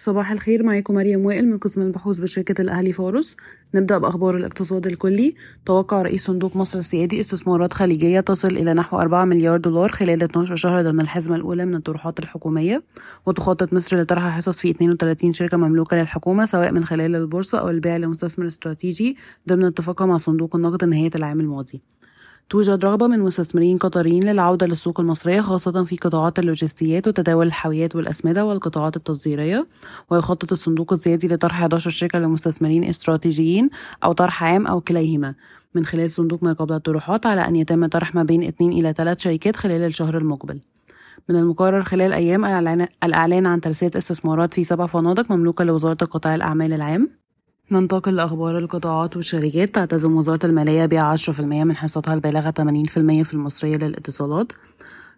صباح 0.00 0.32
الخير 0.32 0.62
معاكم 0.62 0.94
مريم 0.94 1.26
وائل 1.26 1.48
من 1.48 1.58
قسم 1.58 1.82
البحوث 1.82 2.18
بشركة 2.18 2.62
الأهلي 2.62 2.92
فارس 2.92 3.36
نبدأ 3.74 3.98
بأخبار 3.98 4.36
الاقتصاد 4.36 4.86
الكلي. 4.86 5.34
توقع 5.66 6.02
رئيس 6.02 6.24
صندوق 6.24 6.56
مصر 6.56 6.78
السيادي 6.78 7.20
استثمارات 7.20 7.74
خليجية 7.74 8.20
تصل 8.20 8.48
إلى 8.48 8.74
نحو 8.74 9.00
4 9.00 9.24
مليار 9.24 9.58
دولار 9.58 9.92
خلال 9.92 10.22
12 10.22 10.56
شهر 10.56 10.82
ضمن 10.82 11.00
الحزمة 11.00 11.36
الأولى 11.36 11.64
من 11.64 11.74
الطروحات 11.74 12.18
الحكومية. 12.18 12.82
وتخطط 13.26 13.72
مصر 13.72 14.00
لطرح 14.00 14.36
حصص 14.36 14.58
في 14.58 14.70
32 14.70 15.32
شركة 15.32 15.56
مملوكة 15.56 15.96
للحكومة 15.96 16.44
سواء 16.44 16.72
من 16.72 16.84
خلال 16.84 17.16
البورصة 17.16 17.58
أو 17.58 17.68
البيع 17.68 17.96
لمستثمر 17.96 18.46
استراتيجي 18.46 19.16
ضمن 19.48 19.64
اتفاقها 19.64 20.06
مع 20.06 20.16
صندوق 20.16 20.56
النقد 20.56 20.84
نهاية 20.84 21.10
العام 21.14 21.40
الماضي. 21.40 21.80
توجد 22.50 22.84
رغبة 22.84 23.06
من 23.06 23.20
مستثمرين 23.20 23.78
قطريين 23.78 24.24
للعودة 24.24 24.66
للسوق 24.66 25.00
المصرية 25.00 25.40
خاصة 25.40 25.84
في 25.84 25.96
قطاعات 25.96 26.38
اللوجستيات 26.38 27.08
وتداول 27.08 27.46
الحاويات 27.46 27.96
والأسمدة 27.96 28.44
والقطاعات 28.44 28.96
التصديرية. 28.96 29.66
ويخطط 30.10 30.52
الصندوق 30.52 30.92
الزيادي 30.92 31.28
لطرح 31.28 31.60
11 31.60 31.90
شركة 31.90 32.18
لمستثمرين 32.18 32.84
استراتيجيين 32.84 33.70
أو 34.04 34.12
طرح 34.12 34.44
عام 34.44 34.66
أو 34.66 34.80
كليهما. 34.80 35.34
من 35.74 35.84
خلال 35.84 36.10
صندوق 36.10 36.42
ما 36.42 36.52
قبل 36.52 36.74
الطروحات 36.74 37.26
على 37.26 37.48
أن 37.48 37.56
يتم 37.56 37.86
طرح 37.86 38.14
ما 38.14 38.22
بين 38.22 38.42
2 38.42 38.72
إلى 38.72 38.92
3 38.92 39.20
شركات 39.20 39.56
خلال 39.56 39.82
الشهر 39.82 40.18
المقبل. 40.18 40.60
من 41.28 41.36
المقرر 41.36 41.82
خلال 41.82 42.12
أيام 42.12 42.44
الإعلان 43.04 43.46
عن 43.46 43.60
ترسية 43.60 43.90
استثمارات 43.96 44.54
في 44.54 44.64
سبع 44.64 44.86
فنادق 44.86 45.32
مملوكة 45.32 45.64
لوزارة 45.64 46.04
قطاع 46.04 46.34
الأعمال 46.34 46.72
العام. 46.72 47.19
ننتقل 47.72 48.14
لأخبار 48.14 48.58
القطاعات 48.58 49.16
والشركات 49.16 49.74
تعتزم 49.74 50.16
وزارة 50.16 50.46
المالية 50.46 50.86
بيع 50.86 51.16
10% 51.16 51.40
من 51.40 51.76
حصتها 51.76 52.14
البالغة 52.14 52.50
80% 52.50 52.52
في 53.22 53.34
المصرية 53.34 53.76
للاتصالات. 53.76 54.52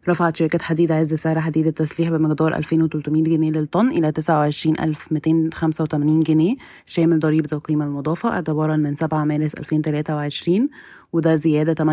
رفعت 0.08 0.36
شركة 0.36 0.58
حديد 0.58 0.92
عز 0.92 1.14
سعر 1.14 1.40
حديد 1.40 1.66
التسليح 1.66 2.10
بمقدار 2.10 2.56
2300 2.56 3.22
جنيه 3.22 3.50
للطن 3.50 3.88
إلى 3.88 4.12
29285 4.12 6.20
جنيه 6.20 6.54
شامل 6.86 7.18
ضريبة 7.18 7.48
القيمة 7.52 7.84
المضافة 7.84 8.28
اعتبارا 8.28 8.76
من 8.76 8.96
7 8.96 9.24
مارس 9.24 9.54
2023 9.54 10.68
وده 11.12 11.36
زيادة 11.36 11.84
8.5% 11.84 11.88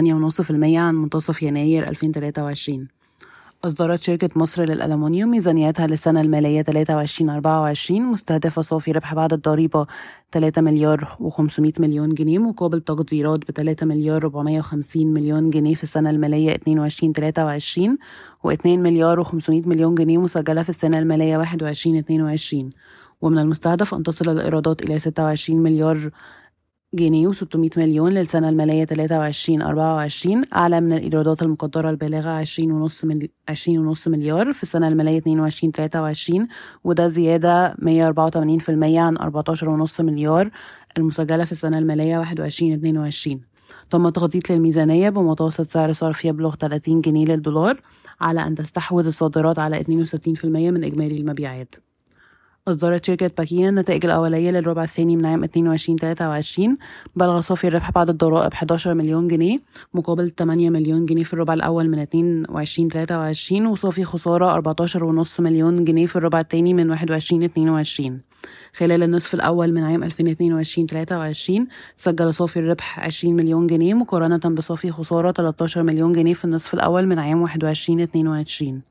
عن 0.75 0.95
منتصف 0.95 1.43
يناير 1.43 1.89
2023 1.89 2.98
أصدرت 3.65 4.01
شركة 4.01 4.29
مصر 4.35 4.63
للألمنيوم 4.63 5.31
ميزانيتها 5.31 5.87
للسنة 5.87 6.21
المالية 6.21 6.63
23-24 6.63 7.91
مستهدفة 7.91 8.61
صافي 8.61 8.91
ربح 8.91 9.13
بعد 9.13 9.33
الضريبة 9.33 9.87
3 10.31 10.61
مليار 10.61 11.17
و500 11.21 11.79
مليون 11.79 12.13
جنيه 12.13 12.37
مقابل 12.37 12.81
تقديرات 12.81 13.39
ب 13.39 13.51
3 13.51 13.85
مليار 13.85 14.23
450 14.23 15.07
مليون 15.07 15.49
جنيه 15.49 15.75
في 15.75 15.83
السنة 15.83 16.09
المالية 16.09 16.57
22-23 16.57 16.59
و2 18.47 18.65
مليار 18.65 19.23
و500 19.23 19.49
مليون 19.49 19.95
جنيه 19.95 20.17
مسجلة 20.17 20.63
في 20.63 20.69
السنة 20.69 20.99
المالية 20.99 21.43
21-22 21.43 22.55
ومن 23.21 23.39
المستهدف 23.39 23.93
أن 23.93 24.03
تصل 24.03 24.31
الإيرادات 24.31 24.81
إلى 24.81 24.99
26 24.99 25.63
مليار 25.63 26.09
جنيه 26.93 27.31
و600 27.31 27.77
مليون 27.77 28.11
للسنة 28.11 28.49
المالية 28.49 28.85
23 28.85 29.61
24 29.61 30.43
أعلى 30.53 30.81
من 30.81 30.93
الإيرادات 30.93 31.41
المقدرة 31.41 31.89
البالغة 31.89 32.29
20 32.29 32.71
ونص 32.71 33.05
مل... 33.05 33.29
20 33.49 33.77
ونص 33.77 34.07
مليار. 34.07 34.53
في 34.53 34.63
السنة 34.63 34.87
المالية 34.87 35.17
22 35.17 35.71
23 35.71 36.47
وده 36.83 37.07
زيادة 37.07 37.73
184% 37.73 37.79
عن 38.97 39.17
14 39.17 39.69
ونص 39.69 40.01
مليار. 40.01 40.49
المسجلة 40.97 41.45
في 41.45 41.51
السنة 41.51 41.77
المالية 41.77 42.17
21 42.17 42.73
22 42.73 43.41
تم 43.89 44.09
تخطيط 44.09 44.49
للميزانية 44.49 45.09
بمتوسط 45.09 45.71
سعر 45.71 45.91
صرف 45.91 46.25
يبلغ 46.25 46.55
30 46.55 47.01
جنيه 47.01 47.25
للدولار 47.25 47.81
على 48.21 48.47
أن 48.47 48.55
تستحوذ 48.55 49.05
الصادرات 49.05 49.59
على 49.59 49.83
62% 49.83 50.45
من 50.45 50.83
إجمالي 50.83 51.15
المبيعات. 51.15 51.88
أصدرت 52.69 53.05
شركة 53.05 53.31
باكية 53.37 53.69
النتائج 53.69 54.05
الأولية 54.05 54.51
للربع 54.51 54.83
الثاني 54.83 55.15
من 55.15 55.25
عام 55.25 55.45
22-23 55.45 55.49
بلغ 57.15 57.39
صافي 57.39 57.67
الربح 57.67 57.91
بعد 57.91 58.09
الضرائب 58.09 58.53
11 58.53 58.93
مليون 58.93 59.27
جنيه 59.27 59.57
مقابل 59.93 60.31
8 60.37 60.69
مليون 60.69 61.05
جنيه 61.05 61.23
في 61.23 61.33
الربع 61.33 61.53
الأول 61.53 61.89
من 61.89 62.05
22-23 62.05 63.51
وصافي 63.51 64.03
خسارة 64.03 64.61
14.5 64.61 65.39
مليون 65.39 65.85
جنيه 65.85 66.05
في 66.05 66.15
الربع 66.15 66.39
الثاني 66.39 66.73
من 66.73 66.97
21-22 66.97 68.29
خلال 68.77 69.03
النصف 69.03 69.33
الأول 69.33 69.73
من 69.73 69.83
عام 69.83 70.09
2022-23 70.09 70.13
سجل 71.95 72.33
صافي 72.33 72.59
الربح 72.59 72.99
20 72.99 73.35
مليون 73.35 73.67
جنيه 73.67 73.93
مقارنة 73.93 74.55
بصافي 74.55 74.91
خسارة 74.91 75.31
13 75.31 75.83
مليون 75.83 76.13
جنيه 76.13 76.33
في 76.33 76.45
النصف 76.45 76.73
الأول 76.73 77.07
من 77.07 77.19
عام 77.19 77.47
21-22 77.47 78.88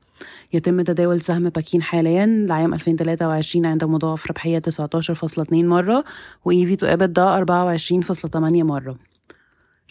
يتم 0.53 0.81
تداول 0.81 1.21
سهم 1.21 1.49
باكين 1.49 1.81
حاليا 1.81 2.25
لعام 2.25 2.73
2023 2.73 3.65
عند 3.65 3.83
مضاعف 3.83 4.27
ربحية 4.27 4.59
19.2 4.59 5.53
مرة 5.53 6.03
وإيفي 6.45 6.75
تو 6.75 6.85
إبدا 6.85 7.45
24.8 7.45 8.37
مرة. 8.63 8.95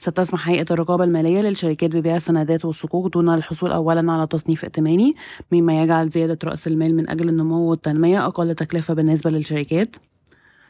ستسمح 0.00 0.48
هيئة 0.48 0.66
الرقابة 0.70 1.04
المالية 1.04 1.40
للشركات 1.40 1.90
ببيع 1.90 2.16
السندات 2.16 2.64
والصكوك 2.64 3.12
دون 3.12 3.34
الحصول 3.34 3.70
أولا 3.70 4.12
على 4.12 4.26
تصنيف 4.26 4.64
ائتماني 4.64 5.12
مما 5.52 5.82
يجعل 5.82 6.08
زيادة 6.08 6.38
رأس 6.44 6.66
المال 6.66 6.96
من 6.96 7.10
أجل 7.10 7.28
النمو 7.28 7.70
والتنمية 7.70 8.26
أقل 8.26 8.54
تكلفة 8.54 8.94
بالنسبة 8.94 9.30
للشركات. 9.30 9.96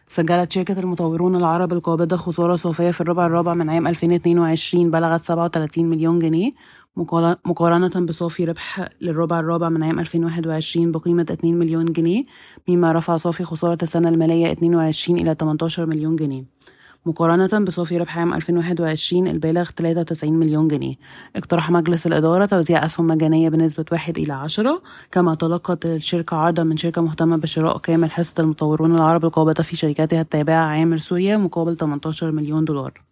سجلت 0.06 0.52
شركة 0.52 0.80
المطورون 0.80 1.36
العرب 1.36 1.72
القابضة 1.72 2.16
خسارة 2.16 2.56
صافية 2.56 2.90
في 2.90 3.00
الربع 3.00 3.26
الرابع 3.26 3.54
من 3.54 3.70
عام 3.70 3.86
2022 3.86 4.90
بلغت 4.90 5.20
37 5.20 5.84
مليون 5.84 6.18
جنيه. 6.18 6.52
مقارنة 7.46 8.06
بصافي 8.06 8.44
ربح 8.44 8.88
للربع 9.00 9.40
الرابع 9.40 9.68
من 9.68 9.82
عام 9.82 10.00
2021 10.00 10.92
بقيمة 10.92 11.26
2 11.30 11.58
مليون 11.58 11.84
جنيه 11.84 12.24
مما 12.68 12.92
رفع 12.92 13.16
صافي 13.16 13.44
خسارة 13.44 13.78
السنة 13.82 14.08
المالية 14.08 14.52
22 14.52 15.20
إلى 15.20 15.36
18 15.40 15.86
مليون 15.86 16.16
جنيه. 16.16 16.44
مقارنة 17.06 17.64
بصافي 17.64 17.98
ربح 17.98 18.18
عام 18.18 18.34
2021 18.34 19.28
البالغ 19.28 19.70
93 19.70 20.32
مليون 20.32 20.68
جنيه. 20.68 20.94
اقترح 21.36 21.70
مجلس 21.70 22.06
الإدارة 22.06 22.46
توزيع 22.46 22.84
أسهم 22.84 23.06
مجانية 23.06 23.48
بنسبة 23.48 23.84
1 23.92 24.18
إلى 24.18 24.32
10 24.32 24.82
كما 25.12 25.34
تلقت 25.34 25.86
الشركة 25.86 26.36
عرضا 26.36 26.62
من 26.62 26.76
شركة 26.76 27.02
مهتمة 27.02 27.36
بشراء 27.36 27.78
كامل 27.78 28.10
حصة 28.10 28.34
المطورون 28.40 28.94
العرب 28.94 29.24
القابضة 29.24 29.62
في 29.62 29.76
شركاتها 29.76 30.20
التابعة 30.20 30.64
عامر 30.64 30.96
سوريا 30.96 31.36
مقابل 31.36 31.76
18 31.76 32.30
مليون 32.30 32.64
دولار. 32.64 33.07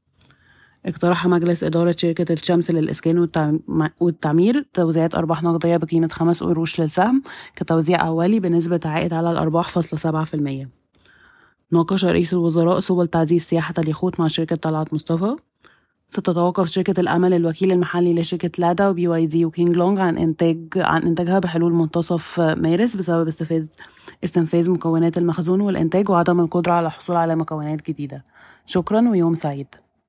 اقترح 0.87 1.27
مجلس 1.27 1.65
إدارة 1.65 1.95
شركة 1.99 2.33
الشمس 2.33 2.71
للإسكان 2.71 3.29
والتعمير 4.01 4.67
توزيعات 4.75 5.15
أرباح 5.15 5.43
نقدية 5.43 5.77
بقيمة 5.77 6.09
خمس 6.09 6.43
قروش 6.43 6.81
للسهم 6.81 7.23
كتوزيع 7.57 8.07
أولي 8.07 8.41
بنسبة 8.41 8.81
عائد 8.85 9.13
على 9.13 9.31
الأرباح 9.31 9.69
فاصلة 9.69 9.99
سبعة 9.99 10.25
في 10.25 10.35
المية. 10.35 10.69
ناقش 11.73 12.05
رئيس 12.05 12.33
الوزراء 12.33 12.81
سبل 12.81 13.07
تعزيز 13.07 13.43
سياحة 13.43 13.75
اليخوت 13.79 14.21
مع 14.21 14.27
شركة 14.27 14.57
طلعت 14.57 14.95
مصطفى. 14.95 15.37
ستتوقف 16.09 16.69
شركة 16.69 17.01
الأمل 17.01 17.35
الوكيل 17.35 17.73
المحلي 17.73 18.15
لشركة 18.15 18.51
لادا 18.59 18.89
وبي 18.89 19.09
واي 19.09 19.27
دي 19.27 19.45
وكينج 19.45 19.77
لونج 19.77 19.99
عن 19.99 20.19
إنتاج 20.19 20.59
عن 20.77 21.03
إنتاجها 21.03 21.39
بحلول 21.39 21.73
منتصف 21.73 22.41
مارس 22.41 22.97
بسبب 22.97 23.29
استفاز 23.29 23.71
استنفاذ 24.25 24.71
مكونات 24.71 25.19
المخزون 25.19 25.61
والإنتاج 25.61 26.11
وعدم 26.11 26.41
القدرة 26.41 26.73
على 26.73 26.87
الحصول 26.87 27.17
على 27.17 27.37
مكونات 27.37 27.91
جديدة. 27.91 28.25
شكرا 28.67 29.09
ويوم 29.09 29.35
سعيد. 29.35 29.67